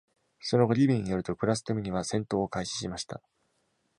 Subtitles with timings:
[0.39, 3.21] その後、リビーによると、クラストミニは戦闘を開始しました。